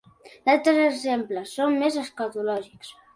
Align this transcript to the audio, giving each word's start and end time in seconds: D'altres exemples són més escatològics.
D'altres 0.49 0.79
exemples 0.85 1.53
són 1.59 1.77
més 1.83 1.99
escatològics. 2.05 2.91